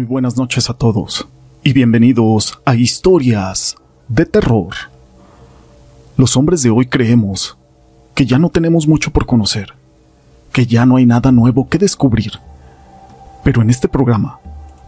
Muy 0.00 0.06
buenas 0.06 0.38
noches 0.38 0.70
a 0.70 0.72
todos 0.72 1.28
y 1.62 1.74
bienvenidos 1.74 2.58
a 2.64 2.74
Historias 2.74 3.76
de 4.08 4.24
Terror. 4.24 4.74
Los 6.16 6.38
hombres 6.38 6.62
de 6.62 6.70
hoy 6.70 6.86
creemos 6.86 7.58
que 8.14 8.24
ya 8.24 8.38
no 8.38 8.48
tenemos 8.48 8.88
mucho 8.88 9.10
por 9.10 9.26
conocer, 9.26 9.74
que 10.52 10.64
ya 10.64 10.86
no 10.86 10.96
hay 10.96 11.04
nada 11.04 11.32
nuevo 11.32 11.68
que 11.68 11.76
descubrir. 11.76 12.32
Pero 13.44 13.60
en 13.60 13.68
este 13.68 13.88
programa 13.88 14.40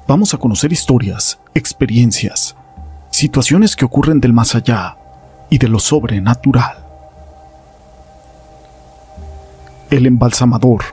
vamos 0.08 0.32
a 0.32 0.38
conocer 0.38 0.72
historias, 0.72 1.38
experiencias, 1.52 2.56
situaciones 3.10 3.76
que 3.76 3.84
ocurren 3.84 4.18
del 4.18 4.32
más 4.32 4.54
allá 4.54 4.96
y 5.50 5.58
de 5.58 5.68
lo 5.68 5.78
sobrenatural. 5.78 6.86
El 9.90 10.06
embalsamador 10.06 10.84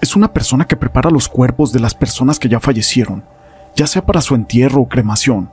es 0.00 0.14
una 0.14 0.32
persona 0.32 0.64
que 0.64 0.76
prepara 0.76 1.10
los 1.10 1.26
cuerpos 1.28 1.72
de 1.72 1.80
las 1.80 1.96
personas 1.96 2.38
que 2.38 2.48
ya 2.48 2.60
fallecieron 2.60 3.24
ya 3.76 3.86
sea 3.86 4.04
para 4.04 4.20
su 4.20 4.34
entierro 4.34 4.82
o 4.82 4.88
cremación. 4.88 5.50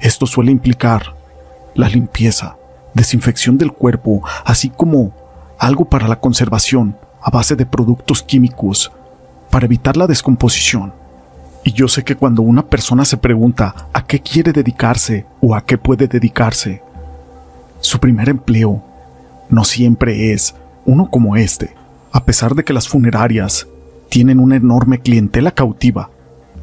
Esto 0.00 0.26
suele 0.26 0.52
implicar 0.52 1.14
la 1.74 1.88
limpieza, 1.88 2.56
desinfección 2.94 3.58
del 3.58 3.72
cuerpo, 3.72 4.22
así 4.44 4.70
como 4.70 5.12
algo 5.58 5.84
para 5.84 6.08
la 6.08 6.18
conservación 6.18 6.96
a 7.22 7.30
base 7.30 7.54
de 7.54 7.66
productos 7.66 8.22
químicos, 8.22 8.90
para 9.50 9.66
evitar 9.66 9.96
la 9.96 10.06
descomposición. 10.06 10.92
Y 11.64 11.72
yo 11.72 11.88
sé 11.88 12.02
que 12.02 12.16
cuando 12.16 12.42
una 12.42 12.66
persona 12.66 13.04
se 13.04 13.18
pregunta 13.18 13.88
a 13.92 14.06
qué 14.06 14.20
quiere 14.20 14.52
dedicarse 14.52 15.26
o 15.40 15.54
a 15.54 15.60
qué 15.60 15.76
puede 15.76 16.08
dedicarse, 16.08 16.82
su 17.80 17.98
primer 17.98 18.28
empleo 18.28 18.82
no 19.50 19.64
siempre 19.64 20.32
es 20.32 20.54
uno 20.86 21.10
como 21.10 21.36
este, 21.36 21.74
a 22.12 22.24
pesar 22.24 22.54
de 22.54 22.64
que 22.64 22.72
las 22.72 22.88
funerarias 22.88 23.66
tienen 24.08 24.40
una 24.40 24.56
enorme 24.56 25.00
clientela 25.00 25.50
cautiva 25.50 26.10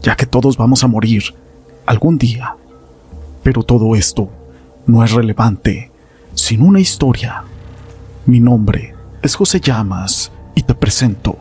ya 0.01 0.15
que 0.15 0.25
todos 0.25 0.57
vamos 0.57 0.83
a 0.83 0.87
morir 0.87 1.23
algún 1.85 2.17
día. 2.17 2.55
Pero 3.43 3.63
todo 3.63 3.95
esto 3.95 4.29
no 4.85 5.03
es 5.03 5.11
relevante 5.11 5.91
sin 6.33 6.61
una 6.61 6.79
historia. 6.79 7.43
Mi 8.25 8.39
nombre 8.39 8.93
es 9.21 9.35
José 9.35 9.59
Llamas 9.59 10.31
y 10.55 10.63
te 10.63 10.75
presento. 10.75 11.37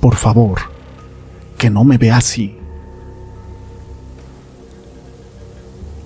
Por 0.00 0.16
favor, 0.16 0.60
que 1.58 1.70
no 1.70 1.84
me 1.84 1.98
vea 1.98 2.16
así. 2.16 2.56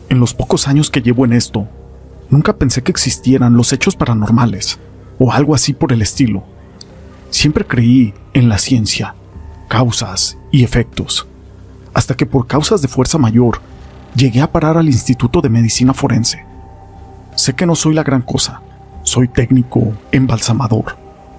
En 0.09 0.19
los 0.19 0.35
pocos 0.35 0.67
años 0.67 0.91
que 0.91 1.03
llevo 1.03 1.25
en 1.25 1.33
esto, 1.33 1.69
nunca 2.31 2.57
pensé 2.57 2.83
que 2.83 2.91
existieran 2.91 3.57
los 3.57 3.73
hechos 3.73 3.95
paranormales 3.97 4.79
o 5.19 5.33
algo 5.33 5.55
así 5.55 5.73
por 5.73 5.93
el 5.93 6.03
estilo. 6.03 6.45
Siempre 7.31 7.65
creí 7.65 8.13
en 8.33 8.49
la 8.49 8.59
ciencia 8.59 9.15
causas 9.69 10.37
y 10.51 10.65
efectos, 10.65 11.27
hasta 11.95 12.15
que 12.15 12.27
por 12.27 12.47
causas 12.47 12.83
de 12.83 12.89
fuerza 12.89 13.19
mayor 13.19 13.61
llegué 14.15 14.41
a 14.41 14.51
parar 14.51 14.77
al 14.77 14.89
Instituto 14.89 15.41
de 15.41 15.49
Medicina 15.49 15.95
Forense. 15.95 16.45
Sé 17.35 17.55
que 17.55 17.67
no 17.67 17.75
soy 17.75 17.95
la 17.95 18.03
gran 18.03 18.23
cosa, 18.23 18.61
soy 19.03 19.29
técnico 19.29 19.93
embalsamador, 20.13 20.97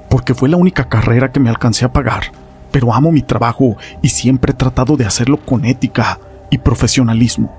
porque 0.09 0.33
fue 0.33 0.49
la 0.49 0.57
única 0.57 0.89
carrera 0.89 1.31
que 1.31 1.39
me 1.39 1.49
alcancé 1.49 1.85
a 1.85 1.93
pagar, 1.93 2.31
pero 2.71 2.93
amo 2.93 3.11
mi 3.11 3.21
trabajo 3.21 3.77
y 4.01 4.09
siempre 4.09 4.51
he 4.51 4.55
tratado 4.55 4.97
de 4.97 5.05
hacerlo 5.05 5.37
con 5.37 5.65
ética 5.65 6.19
y 6.49 6.57
profesionalismo. 6.57 7.53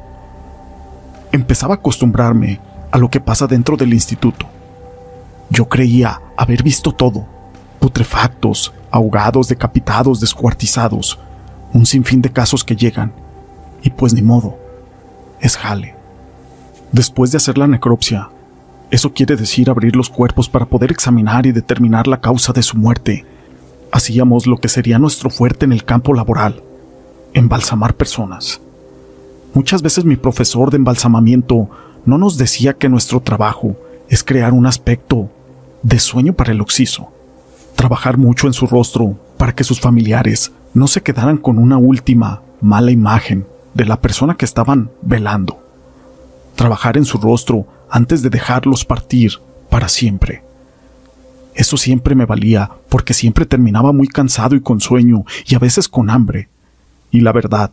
Empezaba 1.31 1.75
a 1.75 1.79
acostumbrarme 1.79 2.61
a 2.91 2.99
lo 2.99 3.11
que 3.11 3.21
pasa 3.21 3.47
dentro 3.47 3.77
del 3.77 3.95
instituto. 3.95 4.47
Yo 5.51 5.69
creía 5.69 6.21
haber 6.37 6.63
visto 6.63 6.93
todo, 6.93 7.27
putrefactos, 7.79 8.73
ahogados, 8.91 9.49
decapitados, 9.49 10.21
descuartizados, 10.21 11.19
un 11.73 11.87
sinfín 11.87 12.23
de 12.23 12.31
casos 12.31 12.65
que 12.65 12.77
llegan. 12.77 13.13
Y 13.83 13.91
pues 13.91 14.15
ni 14.15 14.23
modo, 14.23 14.57
es 15.41 15.57
jale. 15.57 15.95
Después 16.93 17.31
de 17.31 17.39
hacer 17.39 17.59
la 17.59 17.67
necropsia, 17.67 18.31
eso 18.91 19.13
quiere 19.13 19.37
decir 19.37 19.71
abrir 19.71 19.97
los 19.97 20.11
cuerpos 20.11 20.49
para 20.49 20.67
poder 20.67 20.91
examinar 20.91 21.47
y 21.47 21.53
determinar 21.53 22.07
la 22.07 22.21
causa 22.21 22.53
de 22.53 22.63
su 22.63 22.77
muerte. 22.77 23.25
Hacíamos 23.91 24.47
lo 24.47 24.59
que 24.59 24.69
sería 24.69 24.99
nuestro 24.99 25.31
fuerte 25.31 25.65
en 25.65 25.73
el 25.73 25.85
campo 25.85 26.15
laboral, 26.15 26.63
embalsamar 27.35 27.95
personas. 27.95 28.61
Muchas 29.55 29.83
veces 29.83 30.05
mi 30.05 30.17
profesor 30.17 30.71
de 30.71 30.77
embalsamamiento 30.77 31.69
no 32.05 32.19
nos 32.19 32.37
decía 32.37 32.75
que 32.75 32.89
nuestro 32.89 33.21
trabajo 33.21 33.77
es 34.09 34.23
crear 34.23 34.53
un 34.53 34.67
aspecto 34.67 35.31
de 35.83 35.99
sueño 35.99 36.33
para 36.35 36.53
el 36.53 36.61
oxiso 36.61 37.11
trabajar 37.83 38.17
mucho 38.17 38.47
en 38.47 38.53
su 38.53 38.69
rostro 38.69 39.17
para 39.37 39.55
que 39.55 39.65
sus 39.65 39.81
familiares 39.81 40.53
no 40.75 40.87
se 40.87 41.03
quedaran 41.03 41.37
con 41.37 41.59
una 41.59 41.79
última 41.79 42.43
mala 42.61 42.91
imagen 42.91 43.47
de 43.75 43.85
la 43.85 44.01
persona 44.01 44.37
que 44.37 44.45
estaban 44.45 44.91
velando. 45.03 45.63
Trabajar 46.57 46.97
en 46.97 47.05
su 47.05 47.19
rostro 47.19 47.67
antes 47.91 48.23
de 48.23 48.31
dejarlos 48.31 48.85
partir 48.85 49.33
para 49.69 49.89
siempre. 49.89 50.43
Eso 51.55 51.77
siempre 51.77 52.15
me 52.15 52.25
valía 52.25 52.71
porque 52.89 53.15
siempre 53.15 53.45
terminaba 53.45 53.93
muy 53.93 54.09
cansado 54.09 54.55
y 54.55 54.61
con 54.61 54.81
sueño 54.81 55.25
y 55.47 55.55
a 55.55 55.59
veces 55.59 55.89
con 55.89 56.09
hambre. 56.09 56.49
Y 57.11 57.21
la 57.21 57.33
verdad, 57.33 57.73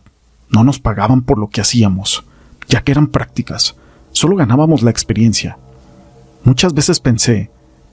no 0.50 0.64
nos 0.64 0.78
pagaban 0.78 1.22
por 1.22 1.38
lo 1.38 1.48
que 1.48 1.60
hacíamos, 1.60 2.24
ya 2.68 2.82
que 2.82 2.92
eran 2.92 3.06
prácticas, 3.06 3.76
solo 4.12 4.36
ganábamos 4.36 4.82
la 4.82 4.90
experiencia. 4.90 5.56
Muchas 6.44 6.74
veces 6.74 7.00
pensé, 7.00 7.50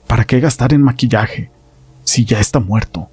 ¿para 0.08 0.26
qué 0.26 0.40
gastar 0.40 0.74
en 0.74 0.82
maquillaje 0.82 1.52
si 2.04 2.26
ya 2.26 2.40
está 2.40 2.60
muerto? 2.60 3.10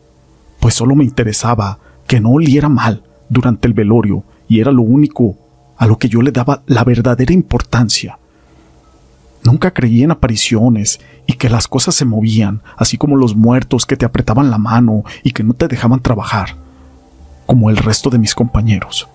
Pues 0.64 0.76
solo 0.76 0.94
me 0.94 1.04
interesaba 1.04 1.78
que 2.06 2.20
no 2.20 2.30
oliera 2.30 2.70
mal 2.70 3.02
durante 3.28 3.68
el 3.68 3.74
velorio 3.74 4.24
y 4.48 4.60
era 4.60 4.72
lo 4.72 4.80
único 4.80 5.36
a 5.76 5.86
lo 5.86 5.98
que 5.98 6.08
yo 6.08 6.22
le 6.22 6.32
daba 6.32 6.62
la 6.64 6.84
verdadera 6.84 7.34
importancia. 7.34 8.18
Nunca 9.42 9.74
creí 9.74 10.02
en 10.02 10.10
apariciones 10.10 11.00
y 11.26 11.34
que 11.34 11.50
las 11.50 11.68
cosas 11.68 11.94
se 11.94 12.06
movían, 12.06 12.62
así 12.78 12.96
como 12.96 13.16
los 13.16 13.36
muertos 13.36 13.84
que 13.84 13.98
te 13.98 14.06
apretaban 14.06 14.50
la 14.50 14.56
mano 14.56 15.04
y 15.22 15.32
que 15.32 15.44
no 15.44 15.52
te 15.52 15.68
dejaban 15.68 16.00
trabajar, 16.00 16.56
como 17.44 17.68
el 17.68 17.76
resto 17.76 18.08
de 18.08 18.16
mis 18.16 18.34
compañeros. 18.34 19.06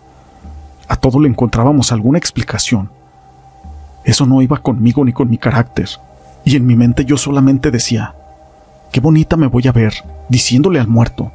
A 0.87 0.97
todo 0.97 1.19
le 1.19 1.29
encontrábamos 1.29 1.91
alguna 1.91 2.19
explicación. 2.19 2.91
Eso 4.05 4.27
no 4.27 4.43
iba 4.43 4.57
conmigo 4.57 5.03
ni 5.03 5.13
con 5.13 5.31
mi 5.31 5.39
carácter, 5.39 5.89
y 6.45 6.57
en 6.57 6.67
mi 6.67 6.75
mente 6.75 7.05
yo 7.05 7.17
solamente 7.17 7.71
decía, 7.71 8.13
Qué 8.91 8.99
bonita 8.99 9.35
me 9.35 9.47
voy 9.47 9.67
a 9.67 9.71
ver, 9.71 9.95
diciéndole 10.29 10.79
al 10.79 10.87
muerto. 10.87 11.31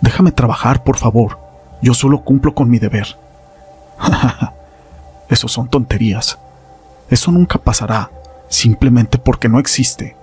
Déjame 0.00 0.32
trabajar, 0.32 0.82
por 0.84 0.96
favor. 0.96 1.38
Yo 1.82 1.94
solo 1.94 2.22
cumplo 2.22 2.54
con 2.54 2.70
mi 2.70 2.78
deber. 2.78 3.18
Eso 5.28 5.48
son 5.48 5.68
tonterías. 5.68 6.38
Eso 7.10 7.30
nunca 7.30 7.58
pasará, 7.58 8.10
simplemente 8.48 9.18
porque 9.18 9.48
no 9.48 9.58
existe. 9.58 10.16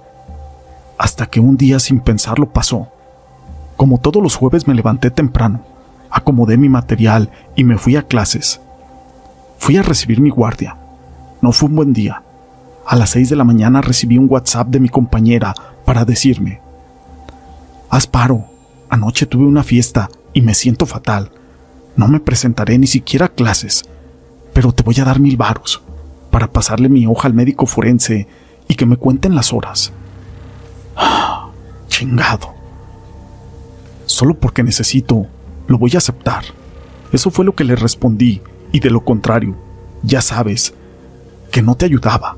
Hasta 0.97 1.25
que 1.25 1.39
un 1.39 1.57
día 1.57 1.79
sin 1.79 1.99
pensarlo 1.99 2.49
pasó. 2.49 2.87
Como 3.77 3.99
todos 3.99 4.21
los 4.21 4.35
jueves 4.35 4.67
me 4.67 4.73
levanté 4.73 5.09
temprano, 5.09 5.61
acomodé 6.09 6.57
mi 6.57 6.69
material 6.69 7.29
y 7.55 7.63
me 7.63 7.77
fui 7.77 7.95
a 7.95 8.03
clases. 8.03 8.61
Fui 9.57 9.77
a 9.77 9.81
recibir 9.81 10.21
mi 10.21 10.29
guardia. 10.29 10.77
No 11.41 11.51
fue 11.51 11.69
un 11.69 11.75
buen 11.75 11.93
día. 11.93 12.21
A 12.85 12.95
las 12.95 13.11
seis 13.11 13.29
de 13.29 13.35
la 13.35 13.43
mañana 13.43 13.81
recibí 13.81 14.17
un 14.17 14.27
WhatsApp 14.29 14.67
de 14.67 14.79
mi 14.79 14.89
compañera 14.89 15.53
para 15.85 16.05
decirme, 16.05 16.61
haz 17.89 18.07
paro, 18.07 18.45
anoche 18.93 19.25
tuve 19.25 19.45
una 19.45 19.63
fiesta 19.63 20.09
y 20.33 20.41
me 20.41 20.53
siento 20.53 20.85
fatal. 20.85 21.31
No 21.95 22.07
me 22.07 22.19
presentaré 22.19 22.77
ni 22.77 22.87
siquiera 22.87 23.25
a 23.25 23.29
clases, 23.29 23.83
pero 24.53 24.71
te 24.71 24.83
voy 24.83 24.99
a 24.99 25.03
dar 25.03 25.19
mil 25.19 25.35
varos 25.35 25.81
para 26.29 26.51
pasarle 26.51 26.89
mi 26.89 27.07
hoja 27.07 27.27
al 27.27 27.33
médico 27.33 27.65
forense 27.65 28.27
y 28.67 28.75
que 28.75 28.85
me 28.85 28.97
cuenten 28.97 29.35
las 29.35 29.51
horas. 29.51 29.91
Ah, 30.95 31.49
chingado. 31.87 32.53
Solo 34.05 34.35
porque 34.35 34.63
necesito, 34.63 35.25
lo 35.67 35.77
voy 35.79 35.91
a 35.95 35.97
aceptar. 35.97 36.43
Eso 37.11 37.31
fue 37.31 37.45
lo 37.45 37.55
que 37.55 37.63
le 37.63 37.75
respondí, 37.75 38.41
y 38.71 38.79
de 38.79 38.89
lo 38.89 39.03
contrario, 39.03 39.55
ya 40.03 40.21
sabes, 40.21 40.73
que 41.51 41.61
no 41.61 41.75
te 41.75 41.85
ayudaba. 41.85 42.37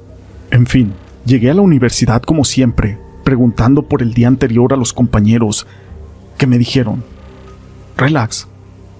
En 0.51 0.67
fin, 0.67 0.93
llegué 1.25 1.51
a 1.51 1.53
la 1.53 1.61
universidad 1.61 2.21
como 2.21 2.45
siempre, 2.45 2.97
preguntando 3.23 3.83
por 3.83 4.01
el 4.01 4.13
día 4.13 4.27
anterior 4.27 4.73
a 4.73 4.77
los 4.77 4.93
compañeros, 4.93 5.65
que 6.37 6.47
me 6.47 6.57
dijeron, 6.57 7.03
relax, 7.97 8.47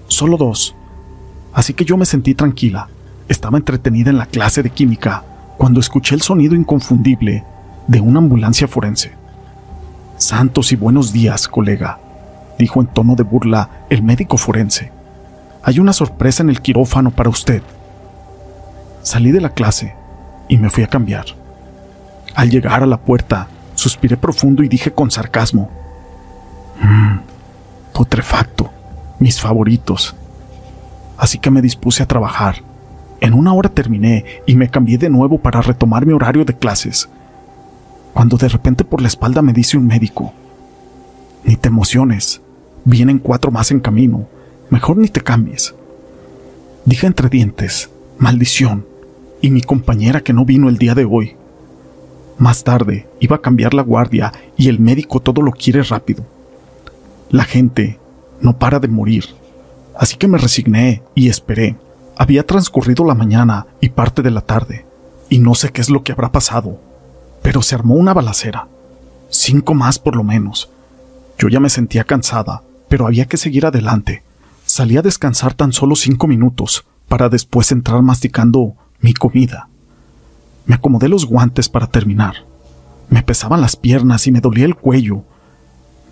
solo 0.08 0.36
dos. 0.36 0.74
Así 1.52 1.74
que 1.74 1.84
yo 1.84 1.96
me 1.96 2.06
sentí 2.06 2.34
tranquila. 2.34 2.88
Estaba 3.28 3.58
entretenida 3.58 4.10
en 4.10 4.18
la 4.18 4.26
clase 4.26 4.62
de 4.62 4.70
química 4.70 5.24
cuando 5.56 5.80
escuché 5.80 6.14
el 6.14 6.22
sonido 6.22 6.54
inconfundible 6.54 7.44
de 7.86 8.00
una 8.00 8.18
ambulancia 8.18 8.68
forense. 8.68 9.12
Santos 10.16 10.72
y 10.72 10.76
buenos 10.76 11.12
días, 11.12 11.48
colega, 11.48 11.98
dijo 12.58 12.80
en 12.80 12.86
tono 12.86 13.16
de 13.16 13.22
burla 13.22 13.86
el 13.90 14.02
médico 14.02 14.36
forense. 14.36 14.92
Hay 15.62 15.78
una 15.78 15.92
sorpresa 15.92 16.42
en 16.42 16.50
el 16.50 16.62
quirófano 16.62 17.10
para 17.10 17.30
usted. 17.30 17.62
Salí 19.02 19.32
de 19.32 19.40
la 19.40 19.50
clase 19.50 19.94
y 20.48 20.58
me 20.58 20.70
fui 20.70 20.84
a 20.84 20.88
cambiar. 20.88 21.26
Al 22.34 22.50
llegar 22.50 22.82
a 22.82 22.86
la 22.86 22.98
puerta, 22.98 23.48
Suspiré 23.76 24.16
profundo 24.16 24.62
y 24.62 24.68
dije 24.68 24.90
con 24.90 25.10
sarcasmo. 25.10 25.70
Mmm, 26.80 27.18
putrefacto, 27.92 28.70
mis 29.18 29.40
favoritos. 29.40 30.14
así 31.18 31.38
que 31.38 31.50
me 31.50 31.62
dispuse 31.62 32.02
a 32.02 32.06
trabajar. 32.06 32.56
En 33.20 33.32
una 33.32 33.54
hora 33.54 33.70
terminé 33.70 34.24
y 34.46 34.54
me 34.56 34.68
cambié 34.68 34.98
de 34.98 35.08
nuevo 35.08 35.38
para 35.38 35.62
retomar 35.62 36.04
mi 36.04 36.12
horario 36.12 36.44
de 36.44 36.54
clases. 36.54 37.08
Cuando 38.12 38.36
de 38.36 38.48
repente 38.48 38.84
por 38.84 39.00
la 39.00 39.08
espalda 39.08 39.42
me 39.42 39.52
dice 39.52 39.76
un 39.76 39.86
médico, 39.86 40.32
ni 41.44 41.56
te 41.56 41.68
emociones, 41.68 42.40
vienen 42.84 43.18
cuatro 43.18 43.50
más 43.50 43.70
en 43.70 43.80
camino, 43.80 44.26
mejor 44.70 44.96
ni 44.98 45.08
te 45.08 45.20
cambies. 45.22 45.74
Dije 46.84 47.06
entre 47.06 47.28
dientes, 47.28 47.90
maldición, 48.18 48.86
y 49.40 49.50
mi 49.50 49.60
compañera 49.60 50.20
que 50.20 50.32
no 50.32 50.44
vino 50.44 50.68
el 50.68 50.78
día 50.78 50.94
de 50.94 51.04
hoy. 51.04 51.36
Más 52.38 52.64
tarde 52.64 53.08
iba 53.20 53.36
a 53.36 53.40
cambiar 53.40 53.74
la 53.74 53.82
guardia 53.82 54.32
y 54.56 54.68
el 54.68 54.78
médico 54.78 55.20
todo 55.20 55.40
lo 55.40 55.52
quiere 55.52 55.82
rápido. 55.82 56.24
La 57.30 57.44
gente 57.44 57.98
no 58.40 58.58
para 58.58 58.78
de 58.78 58.88
morir, 58.88 59.24
así 59.98 60.16
que 60.16 60.28
me 60.28 60.38
resigné 60.38 61.02
y 61.14 61.28
esperé. 61.28 61.76
Había 62.16 62.46
transcurrido 62.46 63.04
la 63.04 63.14
mañana 63.14 63.66
y 63.80 63.90
parte 63.90 64.22
de 64.22 64.30
la 64.30 64.40
tarde, 64.40 64.86
y 65.28 65.38
no 65.38 65.54
sé 65.54 65.70
qué 65.70 65.80
es 65.80 65.90
lo 65.90 66.02
que 66.02 66.12
habrá 66.12 66.32
pasado, 66.32 66.80
pero 67.42 67.62
se 67.62 67.74
armó 67.74 67.94
una 67.94 68.14
balacera. 68.14 68.68
Cinco 69.28 69.74
más 69.74 69.98
por 69.98 70.16
lo 70.16 70.22
menos. 70.22 70.70
Yo 71.38 71.48
ya 71.48 71.60
me 71.60 71.68
sentía 71.68 72.04
cansada, 72.04 72.62
pero 72.88 73.06
había 73.06 73.26
que 73.26 73.36
seguir 73.36 73.66
adelante. 73.66 74.22
Salí 74.64 74.96
a 74.96 75.02
descansar 75.02 75.54
tan 75.54 75.72
solo 75.72 75.96
cinco 75.96 76.26
minutos, 76.26 76.84
para 77.08 77.28
después 77.28 77.70
entrar 77.72 78.02
masticando 78.02 78.74
mi 79.00 79.14
comida. 79.14 79.68
Me 80.64 80.74
acomodé 80.74 81.08
los 81.08 81.26
guantes 81.26 81.68
para 81.68 81.86
terminar. 81.86 82.44
Me 83.08 83.22
pesaban 83.22 83.60
las 83.60 83.76
piernas 83.76 84.26
y 84.26 84.32
me 84.32 84.40
dolía 84.40 84.64
el 84.64 84.74
cuello. 84.74 85.24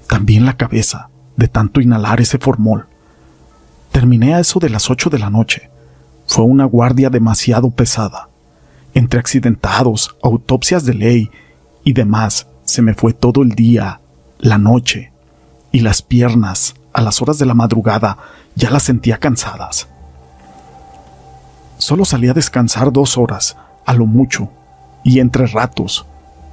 También 0.09 0.45
la 0.45 0.57
cabeza, 0.57 1.09
de 1.37 1.49
tanto 1.49 1.81
inhalar 1.81 2.21
ese 2.21 2.39
formol. 2.39 2.87
Terminé 3.93 4.35
a 4.35 4.41
eso 4.41 4.59
de 4.61 4.71
las 4.71 4.91
ocho 4.91 5.11
de 5.11 5.19
la 5.19 5.31
noche. 5.31 5.71
Fue 6.27 6.45
una 6.45 6.65
guardia 6.65 7.11
demasiado 7.11 7.71
pesada. 7.71 8.29
Entre 8.95 9.19
accidentados, 9.21 10.17
autopsias 10.23 10.85
de 10.85 10.95
ley 10.95 11.31
y 11.85 11.93
demás, 11.93 12.47
se 12.65 12.83
me 12.83 12.95
fue 12.95 13.13
todo 13.13 13.43
el 13.43 13.51
día, 13.51 14.01
la 14.39 14.59
noche, 14.59 15.13
y 15.73 15.81
las 15.81 16.03
piernas, 16.03 16.75
a 16.93 17.03
las 17.03 17.21
horas 17.21 17.39
de 17.39 17.47
la 17.47 17.55
madrugada, 17.55 18.17
ya 18.55 18.71
las 18.71 18.85
sentía 18.85 19.19
cansadas. 19.19 19.89
Solo 21.79 22.05
salí 22.05 22.29
a 22.29 22.35
descansar 22.35 22.93
dos 22.93 23.19
horas, 23.19 23.57
a 23.85 23.93
lo 23.95 24.07
mucho, 24.07 24.49
y 25.03 25.19
entre 25.19 25.47
ratos. 25.47 26.07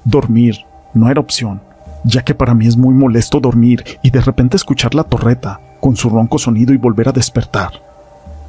Dormir 0.04 0.66
no 0.94 1.10
era 1.10 1.22
opción, 1.22 1.62
ya 2.04 2.24
que 2.24 2.36
para 2.36 2.54
mí 2.54 2.68
es 2.68 2.78
muy 2.78 2.94
molesto 2.94 3.40
dormir 3.40 3.84
y 4.02 4.10
de 4.10 4.22
repente 4.22 4.58
escuchar 4.58 4.96
la 4.96 5.04
torreta 5.04 5.60
con 5.80 5.96
su 5.96 6.10
ronco 6.10 6.38
sonido 6.40 6.74
y 6.74 6.78
volver 6.78 7.10
a 7.10 7.14
despertar. 7.14 7.72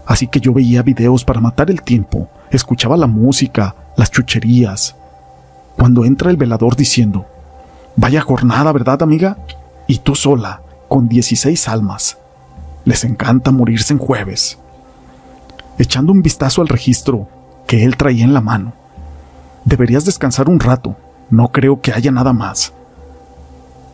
Así 0.06 0.26
que 0.26 0.40
yo 0.40 0.52
veía 0.52 0.82
videos 0.82 1.24
para 1.24 1.40
matar 1.40 1.70
el 1.70 1.82
tiempo, 1.82 2.28
escuchaba 2.50 2.96
la 2.96 3.06
música, 3.06 3.74
las 3.96 4.10
chucherías. 4.10 4.96
Cuando 5.76 6.04
entra 6.04 6.30
el 6.30 6.36
velador 6.36 6.76
diciendo, 6.76 7.26
Vaya 7.96 8.22
jornada, 8.22 8.72
¿verdad, 8.72 9.02
amiga? 9.02 9.36
Y 9.86 9.98
tú 9.98 10.14
sola, 10.14 10.62
con 10.88 11.08
16 11.08 11.68
almas. 11.68 12.18
Les 12.84 13.04
encanta 13.04 13.50
morirse 13.50 13.92
en 13.92 13.98
jueves. 13.98 14.58
Echando 15.78 16.12
un 16.12 16.22
vistazo 16.22 16.62
al 16.62 16.68
registro 16.68 17.28
que 17.66 17.84
él 17.84 17.96
traía 17.96 18.24
en 18.24 18.34
la 18.34 18.40
mano. 18.40 18.72
Deberías 19.64 20.04
descansar 20.04 20.48
un 20.48 20.58
rato, 20.58 20.96
no 21.30 21.52
creo 21.52 21.80
que 21.80 21.92
haya 21.92 22.10
nada 22.10 22.32
más. 22.32 22.72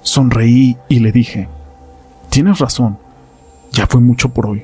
Sonreí 0.08 0.78
y 0.88 1.00
le 1.00 1.12
dije, 1.12 1.48
Tienes 2.30 2.58
razón, 2.58 2.96
ya 3.72 3.86
fue 3.86 4.00
mucho 4.00 4.30
por 4.30 4.46
hoy. 4.46 4.62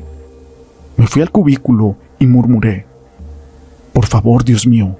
Me 0.97 1.07
fui 1.07 1.21
al 1.21 1.31
cubículo 1.31 1.97
y 2.19 2.27
murmuré, 2.27 2.87
Por 3.93 4.07
favor, 4.07 4.43
Dios 4.43 4.67
mío, 4.67 4.97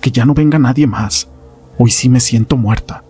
que 0.00 0.12
ya 0.12 0.24
no 0.24 0.34
venga 0.34 0.56
nadie 0.60 0.86
más. 0.86 1.26
Hoy 1.78 1.90
sí 1.90 2.08
me 2.08 2.20
siento 2.20 2.56
muerta. 2.56 3.02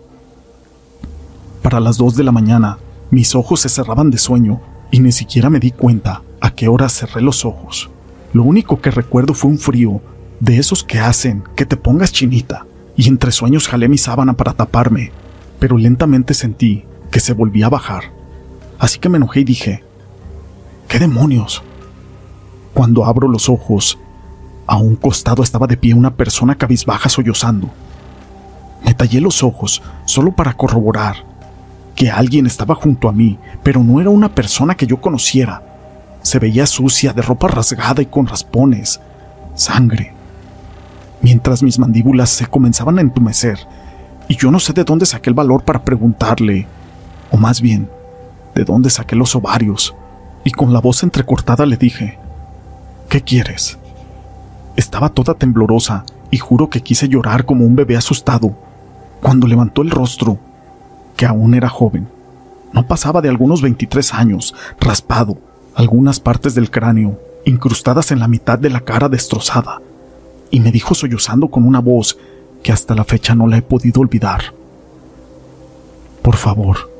Para 1.61 1.79
las 1.79 1.97
dos 1.97 2.15
de 2.15 2.23
la 2.23 2.31
mañana, 2.31 2.79
mis 3.11 3.35
ojos 3.35 3.61
se 3.61 3.69
cerraban 3.69 4.09
de 4.09 4.17
sueño 4.17 4.59
y 4.89 4.99
ni 4.99 5.11
siquiera 5.11 5.51
me 5.51 5.59
di 5.59 5.69
cuenta 5.69 6.23
a 6.41 6.49
qué 6.55 6.67
hora 6.67 6.89
cerré 6.89 7.21
los 7.21 7.45
ojos. 7.45 7.91
Lo 8.33 8.41
único 8.41 8.81
que 8.81 8.89
recuerdo 8.89 9.35
fue 9.35 9.51
un 9.51 9.59
frío, 9.59 10.01
de 10.39 10.57
esos 10.57 10.83
que 10.83 10.97
hacen 10.97 11.43
que 11.55 11.67
te 11.67 11.77
pongas 11.77 12.11
chinita, 12.11 12.65
y 12.97 13.07
entre 13.07 13.31
sueños 13.31 13.67
jalé 13.67 13.87
mi 13.87 13.99
sábana 13.99 14.33
para 14.33 14.53
taparme, 14.53 15.11
pero 15.59 15.77
lentamente 15.77 16.33
sentí 16.33 16.85
que 17.11 17.19
se 17.19 17.33
volvía 17.33 17.67
a 17.67 17.69
bajar. 17.69 18.05
Así 18.79 18.99
que 18.99 19.09
me 19.09 19.17
enojé 19.17 19.41
y 19.41 19.43
dije, 19.43 19.83
¿qué 20.87 20.99
demonios? 20.99 21.61
Cuando 22.73 23.05
abro 23.05 23.27
los 23.27 23.49
ojos, 23.49 23.99
a 24.65 24.77
un 24.77 24.95
costado 24.95 25.43
estaba 25.43 25.67
de 25.67 25.77
pie 25.77 25.93
una 25.93 26.15
persona 26.15 26.55
cabizbaja 26.55 27.09
sollozando. 27.09 27.69
Me 28.85 28.93
tallé 28.93 29.19
los 29.19 29.43
ojos 29.43 29.81
solo 30.05 30.31
para 30.31 30.53
corroborar 30.53 31.25
que 31.95 32.09
alguien 32.09 32.45
estaba 32.45 32.75
junto 32.75 33.09
a 33.09 33.11
mí, 33.11 33.37
pero 33.61 33.83
no 33.83 33.99
era 33.99 34.09
una 34.09 34.33
persona 34.33 34.75
que 34.75 34.87
yo 34.87 35.01
conociera. 35.01 35.63
Se 36.21 36.39
veía 36.39 36.65
sucia, 36.65 37.11
de 37.11 37.21
ropa 37.21 37.49
rasgada 37.49 38.01
y 38.01 38.05
con 38.05 38.27
raspones, 38.27 39.01
sangre. 39.55 40.13
Mientras 41.21 41.61
mis 41.61 41.77
mandíbulas 41.77 42.29
se 42.29 42.47
comenzaban 42.47 42.97
a 42.97 43.01
entumecer, 43.01 43.59
y 44.29 44.37
yo 44.37 44.51
no 44.51 44.59
sé 44.59 44.71
de 44.73 44.85
dónde 44.85 45.07
saqué 45.07 45.31
el 45.31 45.33
valor 45.33 45.63
para 45.63 45.83
preguntarle, 45.83 46.67
o 47.31 47.37
más 47.37 47.59
bien, 47.59 47.89
de 48.55 48.63
dónde 48.63 48.91
saqué 48.91 49.15
los 49.15 49.35
ovarios, 49.35 49.95
y 50.43 50.51
con 50.51 50.71
la 50.71 50.79
voz 50.79 51.03
entrecortada 51.03 51.65
le 51.65 51.75
dije, 51.75 52.19
¿qué 53.09 53.21
quieres? 53.21 53.79
Estaba 54.75 55.09
toda 55.09 55.33
temblorosa 55.33 56.05
y 56.31 56.37
juro 56.37 56.69
que 56.69 56.81
quise 56.81 57.09
llorar 57.09 57.43
como 57.45 57.65
un 57.65 57.75
bebé 57.75 57.97
asustado. 57.97 58.55
Cuando 59.19 59.47
levantó 59.47 59.81
el 59.81 59.89
rostro, 59.89 60.37
que 61.17 61.25
aún 61.25 61.55
era 61.55 61.67
joven. 61.67 62.07
No 62.71 62.87
pasaba 62.87 63.21
de 63.21 63.29
algunos 63.29 63.63
23 63.63 64.13
años, 64.13 64.53
raspado, 64.79 65.39
algunas 65.75 66.19
partes 66.19 66.53
del 66.53 66.69
cráneo 66.69 67.19
incrustadas 67.45 68.11
en 68.11 68.19
la 68.19 68.27
mitad 68.27 68.59
de 68.59 68.69
la 68.69 68.81
cara 68.81 69.09
destrozada, 69.09 69.81
y 70.51 70.59
me 70.59 70.71
dijo 70.71 70.93
sollozando 70.93 71.47
con 71.47 71.65
una 71.65 71.79
voz 71.79 72.17
que 72.63 72.71
hasta 72.71 72.95
la 72.95 73.03
fecha 73.03 73.35
no 73.35 73.47
la 73.47 73.57
he 73.57 73.61
podido 73.61 74.01
olvidar. 74.01 74.53
Por 76.21 76.35
favor, 76.35 76.91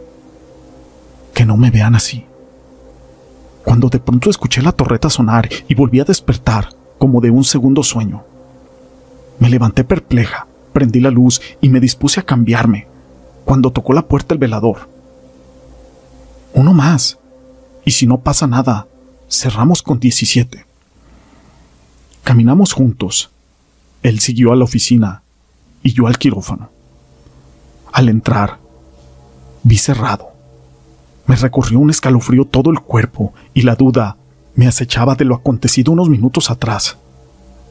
que 1.33 1.45
no 1.45 1.57
me 1.57 1.71
vean 1.71 1.95
así. 1.95 2.25
Cuando 3.63 3.89
de 3.89 3.99
pronto 3.99 4.29
escuché 4.29 4.61
la 4.61 4.71
torreta 4.71 5.09
sonar 5.09 5.49
y 5.67 5.75
volví 5.75 5.99
a 5.99 6.05
despertar 6.05 6.69
como 6.97 7.21
de 7.21 7.29
un 7.29 7.43
segundo 7.43 7.83
sueño. 7.83 8.23
Me 9.39 9.49
levanté 9.49 9.83
perpleja, 9.83 10.47
prendí 10.73 10.99
la 10.99 11.11
luz 11.11 11.41
y 11.61 11.69
me 11.69 11.79
dispuse 11.79 12.19
a 12.19 12.23
cambiarme, 12.23 12.87
cuando 13.45 13.71
tocó 13.71 13.93
la 13.93 14.07
puerta 14.07 14.33
el 14.33 14.39
velador. 14.39 14.89
Uno 16.53 16.73
más. 16.73 17.17
Y 17.85 17.91
si 17.91 18.05
no 18.05 18.19
pasa 18.19 18.47
nada, 18.47 18.87
cerramos 19.29 19.81
con 19.81 19.99
17. 19.99 20.65
Caminamos 22.23 22.73
juntos. 22.73 23.31
Él 24.03 24.19
siguió 24.19 24.51
a 24.51 24.55
la 24.55 24.65
oficina 24.65 25.23
y 25.83 25.93
yo 25.93 26.07
al 26.07 26.17
quirófano. 26.17 26.69
Al 27.91 28.09
entrar, 28.09 28.59
vi 29.63 29.77
cerrado. 29.77 30.29
Me 31.25 31.35
recorrió 31.35 31.79
un 31.79 31.89
escalofrío 31.89 32.45
todo 32.45 32.71
el 32.71 32.79
cuerpo 32.79 33.33
y 33.53 33.61
la 33.63 33.75
duda 33.75 34.17
me 34.55 34.67
acechaba 34.67 35.15
de 35.15 35.25
lo 35.25 35.35
acontecido 35.35 35.91
unos 35.91 36.09
minutos 36.09 36.49
atrás. 36.49 36.97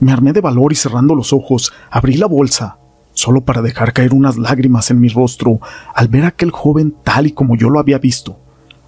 Me 0.01 0.13
armé 0.13 0.33
de 0.33 0.41
valor 0.41 0.73
y 0.73 0.77
cerrando 0.77 1.15
los 1.15 1.33
ojos, 1.33 1.73
abrí 1.91 2.15
la 2.15 2.27
bolsa 2.27 2.79
solo 3.15 3.41
para 3.41 3.63
dejar 3.63 3.93
caer 3.93 4.15
unas 4.15 4.39
lágrimas 4.39 4.93
en 4.93 5.01
mi 5.01 5.09
rostro 5.09 5.61
al 5.93 6.07
ver 6.07 6.25
a 6.25 6.29
aquel 6.29 6.53
joven 6.53 6.95
tal 7.03 7.27
y 7.27 7.33
como 7.33 7.57
yo 7.57 7.69
lo 7.69 7.81
había 7.81 7.99
visto 7.99 8.39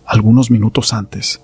algunos 0.07 0.51
minutos 0.51 0.93
antes. 0.93 1.41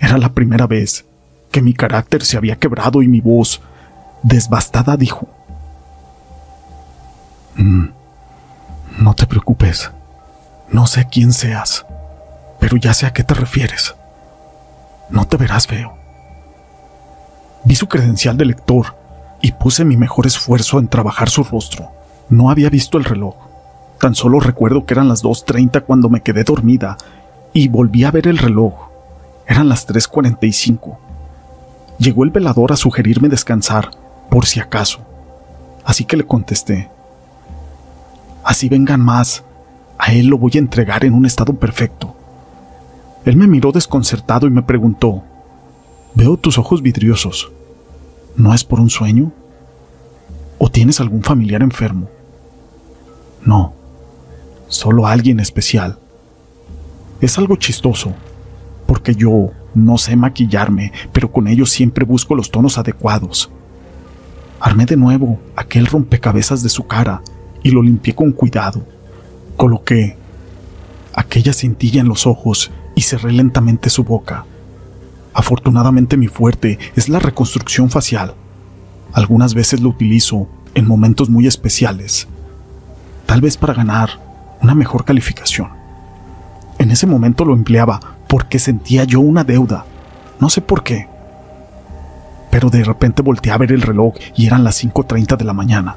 Era 0.00 0.18
la 0.18 0.32
primera 0.32 0.66
vez 0.66 1.04
que 1.50 1.62
mi 1.62 1.72
carácter 1.72 2.24
se 2.24 2.36
había 2.36 2.56
quebrado 2.56 3.00
y 3.00 3.08
mi 3.08 3.20
voz, 3.20 3.60
desbastada, 4.22 4.96
dijo, 4.96 5.28
mm, 7.56 7.88
No 8.98 9.14
te 9.14 9.26
preocupes, 9.26 9.90
no 10.70 10.86
sé 10.86 11.06
quién 11.10 11.32
seas, 11.32 11.84
pero 12.60 12.76
ya 12.76 12.94
sé 12.94 13.06
a 13.06 13.12
qué 13.12 13.22
te 13.22 13.34
refieres. 13.34 13.94
No 15.10 15.26
te 15.26 15.36
verás 15.36 15.66
feo. 15.66 15.96
Vi 17.64 17.74
su 17.74 17.88
credencial 17.88 18.36
de 18.36 18.44
lector 18.44 18.96
y 19.40 19.52
puse 19.52 19.84
mi 19.84 19.96
mejor 19.96 20.26
esfuerzo 20.26 20.78
en 20.78 20.88
trabajar 20.88 21.28
su 21.28 21.44
rostro. 21.44 21.90
No 22.28 22.50
había 22.50 22.70
visto 22.70 22.98
el 22.98 23.04
reloj. 23.04 23.36
Tan 24.00 24.14
solo 24.14 24.40
recuerdo 24.40 24.84
que 24.84 24.94
eran 24.94 25.08
las 25.08 25.22
2.30 25.22 25.82
cuando 25.84 26.08
me 26.08 26.22
quedé 26.22 26.44
dormida 26.44 26.96
y 27.52 27.68
volví 27.68 28.04
a 28.04 28.10
ver 28.10 28.28
el 28.28 28.38
reloj. 28.38 28.74
Eran 29.46 29.68
las 29.68 29.86
3.45. 29.86 30.96
Llegó 31.98 32.24
el 32.24 32.30
velador 32.30 32.72
a 32.72 32.76
sugerirme 32.76 33.28
descansar, 33.28 33.90
por 34.30 34.46
si 34.46 34.60
acaso. 34.60 35.00
Así 35.84 36.04
que 36.04 36.16
le 36.16 36.26
contesté. 36.26 36.90
Así 38.44 38.68
vengan 38.68 39.00
más. 39.00 39.42
A 39.98 40.12
él 40.12 40.26
lo 40.26 40.38
voy 40.38 40.52
a 40.54 40.58
entregar 40.58 41.04
en 41.04 41.14
un 41.14 41.24
estado 41.24 41.54
perfecto. 41.54 42.14
Él 43.24 43.36
me 43.36 43.46
miró 43.46 43.72
desconcertado 43.72 44.46
y 44.46 44.50
me 44.50 44.62
preguntó, 44.62 45.22
Veo 46.14 46.36
tus 46.36 46.58
ojos 46.58 46.82
vidriosos. 46.82 47.50
¿No 48.36 48.54
es 48.54 48.62
por 48.62 48.78
un 48.80 48.90
sueño? 48.90 49.32
¿O 50.58 50.70
tienes 50.70 51.00
algún 51.00 51.22
familiar 51.22 51.62
enfermo? 51.62 52.08
No, 53.44 53.74
solo 54.68 55.06
alguien 55.06 55.40
especial. 55.40 55.98
Es 57.20 57.38
algo 57.38 57.56
chistoso, 57.56 58.12
porque 58.86 59.14
yo 59.14 59.50
no 59.74 59.98
sé 59.98 60.14
maquillarme, 60.14 60.92
pero 61.12 61.32
con 61.32 61.48
ello 61.48 61.66
siempre 61.66 62.04
busco 62.04 62.34
los 62.34 62.50
tonos 62.50 62.78
adecuados. 62.78 63.50
Armé 64.60 64.86
de 64.86 64.96
nuevo 64.96 65.40
aquel 65.56 65.86
rompecabezas 65.86 66.62
de 66.62 66.68
su 66.68 66.86
cara 66.86 67.22
y 67.64 67.72
lo 67.72 67.82
limpié 67.82 68.14
con 68.14 68.30
cuidado. 68.30 68.86
Coloqué 69.56 70.16
aquella 71.12 71.52
cintilla 71.52 72.00
en 72.00 72.08
los 72.08 72.28
ojos 72.28 72.70
y 72.94 73.00
cerré 73.00 73.32
lentamente 73.32 73.90
su 73.90 74.04
boca. 74.04 74.46
Afortunadamente 75.32 76.16
mi 76.16 76.28
fuerte 76.28 76.78
es 76.94 77.08
la 77.08 77.18
reconstrucción 77.18 77.90
facial. 77.90 78.34
Algunas 79.12 79.54
veces 79.54 79.80
lo 79.80 79.88
utilizo 79.88 80.46
en 80.74 80.86
momentos 80.86 81.28
muy 81.30 81.46
especiales, 81.46 82.28
tal 83.26 83.40
vez 83.40 83.56
para 83.56 83.74
ganar 83.74 84.20
una 84.60 84.74
mejor 84.74 85.04
calificación. 85.04 85.68
En 86.78 86.90
ese 86.90 87.06
momento 87.06 87.44
lo 87.44 87.54
empleaba 87.54 88.00
porque 88.28 88.58
sentía 88.58 89.04
yo 89.04 89.20
una 89.20 89.44
deuda, 89.44 89.86
no 90.40 90.50
sé 90.50 90.60
por 90.60 90.82
qué. 90.82 91.08
Pero 92.50 92.70
de 92.70 92.84
repente 92.84 93.22
volteé 93.22 93.52
a 93.52 93.58
ver 93.58 93.72
el 93.72 93.82
reloj 93.82 94.14
y 94.36 94.46
eran 94.46 94.64
las 94.64 94.84
5.30 94.84 95.36
de 95.36 95.44
la 95.44 95.52
mañana. 95.52 95.96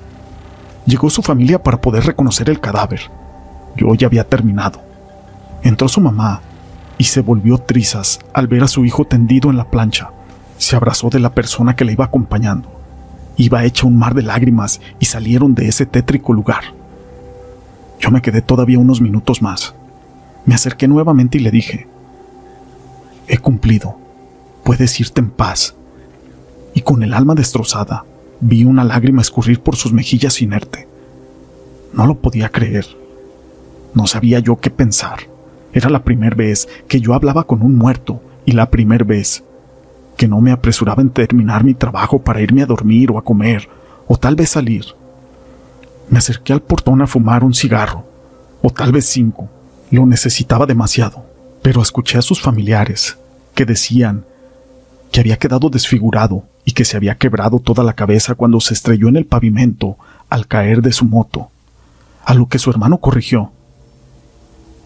Llegó 0.87 1.09
su 1.09 1.21
familia 1.21 1.61
para 1.61 1.81
poder 1.81 2.05
reconocer 2.05 2.49
el 2.49 2.61
cadáver. 2.61 3.01
Yo 3.75 3.93
ya 3.93 4.07
había 4.07 4.23
terminado. 4.23 4.81
Entró 5.61 5.89
su 5.89 5.99
mamá 5.99 6.41
y 6.97 7.03
se 7.03 7.19
volvió 7.19 7.57
trizas 7.57 8.19
al 8.33 8.47
ver 8.47 8.63
a 8.63 8.69
su 8.69 8.85
hijo 8.85 9.03
tendido 9.03 9.49
en 9.49 9.57
la 9.57 9.69
plancha. 9.69 10.11
Se 10.57 10.77
abrazó 10.77 11.09
de 11.09 11.19
la 11.19 11.33
persona 11.33 11.75
que 11.75 11.83
le 11.83 11.91
iba 11.91 12.05
acompañando. 12.05 12.71
Iba 13.35 13.65
hecha 13.65 13.85
un 13.85 13.99
mar 13.99 14.15
de 14.15 14.23
lágrimas 14.23 14.79
y 14.97 15.05
salieron 15.05 15.53
de 15.55 15.67
ese 15.67 15.85
tétrico 15.85 16.31
lugar. 16.31 16.63
Yo 17.99 18.09
me 18.09 18.21
quedé 18.21 18.41
todavía 18.41 18.79
unos 18.79 19.01
minutos 19.01 19.41
más. 19.41 19.75
Me 20.45 20.55
acerqué 20.55 20.87
nuevamente 20.87 21.37
y 21.37 21.41
le 21.41 21.51
dije, 21.51 21.87
He 23.27 23.37
cumplido, 23.39 23.97
puedes 24.63 24.97
irte 25.01 25.19
en 25.19 25.31
paz. 25.31 25.75
Y 26.73 26.81
con 26.81 27.03
el 27.03 27.13
alma 27.13 27.35
destrozada, 27.35 28.05
vi 28.39 28.63
una 28.63 28.83
lágrima 28.83 29.21
escurrir 29.21 29.59
por 29.59 29.75
sus 29.75 29.93
mejillas 29.93 30.41
inerte. 30.41 30.87
No 31.93 32.05
lo 32.05 32.15
podía 32.15 32.49
creer. 32.49 32.85
No 33.93 34.07
sabía 34.07 34.39
yo 34.39 34.59
qué 34.59 34.69
pensar. 34.69 35.19
Era 35.73 35.89
la 35.89 36.03
primera 36.03 36.35
vez 36.35 36.67
que 36.87 36.99
yo 36.99 37.13
hablaba 37.13 37.45
con 37.45 37.61
un 37.61 37.75
muerto 37.75 38.21
y 38.45 38.51
la 38.51 38.69
primera 38.69 39.03
vez 39.03 39.43
que 40.15 40.27
no 40.27 40.41
me 40.41 40.51
apresuraba 40.51 41.01
en 41.01 41.11
terminar 41.11 41.63
mi 41.63 41.73
trabajo 41.73 42.19
para 42.19 42.41
irme 42.41 42.63
a 42.63 42.65
dormir 42.65 43.11
o 43.11 43.17
a 43.17 43.23
comer 43.23 43.69
o 44.07 44.17
tal 44.17 44.35
vez 44.35 44.49
salir. 44.49 44.85
Me 46.09 46.19
acerqué 46.19 46.53
al 46.53 46.61
portón 46.61 47.01
a 47.01 47.07
fumar 47.07 47.43
un 47.43 47.53
cigarro, 47.53 48.05
o 48.61 48.69
tal 48.69 48.91
vez 48.91 49.05
cinco. 49.05 49.49
Lo 49.91 50.05
necesitaba 50.05 50.65
demasiado, 50.65 51.25
pero 51.61 51.81
escuché 51.81 52.17
a 52.17 52.21
sus 52.21 52.41
familiares 52.41 53.17
que 53.53 53.65
decían 53.65 54.25
que 55.11 55.19
había 55.19 55.37
quedado 55.37 55.69
desfigurado 55.69 56.43
y 56.65 56.71
que 56.71 56.85
se 56.85 56.97
había 56.97 57.15
quebrado 57.15 57.59
toda 57.59 57.83
la 57.83 57.93
cabeza 57.93 58.35
cuando 58.35 58.59
se 58.59 58.73
estrelló 58.73 59.07
en 59.07 59.15
el 59.15 59.25
pavimento 59.25 59.97
al 60.29 60.47
caer 60.47 60.81
de 60.81 60.91
su 60.91 61.05
moto, 61.05 61.49
a 62.25 62.33
lo 62.33 62.47
que 62.47 62.59
su 62.59 62.69
hermano 62.69 62.97
corrigió. 62.97 63.51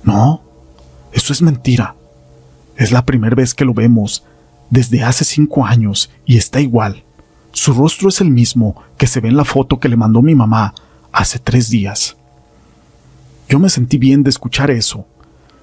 No, 0.04 0.42
eso 1.12 1.34
es 1.34 1.42
mentira. 1.42 1.96
Es 2.78 2.92
la 2.92 3.06
primera 3.06 3.36
vez 3.36 3.54
que 3.54 3.66
lo 3.66 3.74
vemos 3.74 4.24
desde 4.70 5.04
hace 5.04 5.26
cinco 5.26 5.66
años 5.66 6.10
y 6.26 6.38
está 6.38 6.62
igual. 6.62 7.04
Su 7.52 7.74
rostro 7.74 8.10
es 8.10 8.22
el 8.22 8.30
mismo 8.30 8.76
que 8.98 9.08
se 9.08 9.20
ve 9.20 9.30
en 9.30 9.38
la 9.38 9.46
foto 9.46 9.80
que 9.80 9.90
le 9.90 9.98
mandó 9.98 10.22
mi 10.22 10.36
mamá 10.36 10.74
hace 11.12 11.40
tres 11.40 11.70
días. 11.70 12.16
Yo 13.50 13.60
me 13.60 13.70
sentí 13.70 13.98
bien 13.98 14.24
de 14.24 14.30
escuchar 14.30 14.72
eso. 14.72 15.06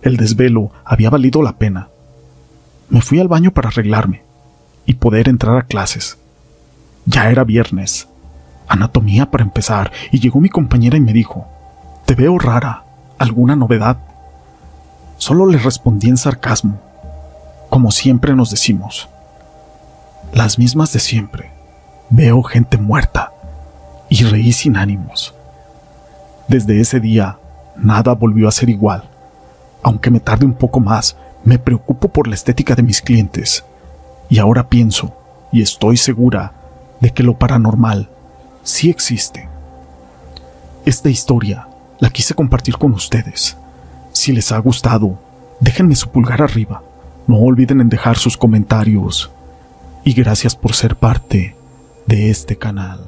El 0.02 0.16
desvelo 0.16 0.72
había 0.84 1.10
valido 1.10 1.42
la 1.42 1.56
pena. 1.56 1.88
Me 2.90 3.00
fui 3.00 3.18
al 3.18 3.28
baño 3.28 3.52
para 3.52 3.68
arreglarme 3.68 4.27
y 4.88 4.94
poder 4.94 5.28
entrar 5.28 5.58
a 5.58 5.64
clases. 5.64 6.16
Ya 7.04 7.30
era 7.30 7.44
viernes. 7.44 8.08
Anatomía 8.68 9.30
para 9.30 9.44
empezar, 9.44 9.92
y 10.10 10.18
llegó 10.18 10.40
mi 10.40 10.48
compañera 10.48 10.96
y 10.96 11.00
me 11.00 11.12
dijo, 11.12 11.46
Te 12.06 12.14
veo 12.14 12.38
rara. 12.38 12.84
¿Alguna 13.18 13.54
novedad? 13.54 13.98
Solo 15.18 15.44
le 15.44 15.58
respondí 15.58 16.08
en 16.08 16.16
sarcasmo, 16.16 16.80
como 17.68 17.90
siempre 17.90 18.34
nos 18.34 18.50
decimos. 18.50 19.10
Las 20.32 20.58
mismas 20.58 20.90
de 20.94 21.00
siempre. 21.00 21.50
Veo 22.08 22.42
gente 22.42 22.78
muerta. 22.78 23.32
Y 24.08 24.24
reí 24.24 24.52
sin 24.52 24.78
ánimos. 24.78 25.34
Desde 26.46 26.80
ese 26.80 26.98
día, 26.98 27.36
nada 27.76 28.14
volvió 28.14 28.48
a 28.48 28.52
ser 28.52 28.70
igual. 28.70 29.02
Aunque 29.82 30.10
me 30.10 30.20
tarde 30.20 30.46
un 30.46 30.54
poco 30.54 30.80
más, 30.80 31.14
me 31.44 31.58
preocupo 31.58 32.08
por 32.08 32.26
la 32.26 32.36
estética 32.36 32.74
de 32.74 32.82
mis 32.82 33.02
clientes. 33.02 33.64
Y 34.28 34.38
ahora 34.38 34.68
pienso, 34.68 35.14
y 35.52 35.62
estoy 35.62 35.96
segura, 35.96 36.52
de 37.00 37.10
que 37.10 37.22
lo 37.22 37.38
paranormal 37.38 38.08
sí 38.62 38.90
existe. 38.90 39.48
Esta 40.84 41.10
historia 41.10 41.68
la 42.00 42.10
quise 42.10 42.34
compartir 42.34 42.76
con 42.76 42.92
ustedes 42.92 43.56
si 44.18 44.32
les 44.32 44.50
ha 44.52 44.58
gustado, 44.58 45.18
déjenme 45.60 45.94
su 45.94 46.10
pulgar 46.10 46.42
arriba. 46.42 46.82
No 47.26 47.36
olviden 47.36 47.80
en 47.80 47.88
dejar 47.88 48.18
sus 48.18 48.36
comentarios. 48.36 49.30
Y 50.04 50.12
gracias 50.12 50.56
por 50.56 50.74
ser 50.74 50.96
parte 50.96 51.54
de 52.06 52.28
este 52.28 52.56
canal. 52.56 53.07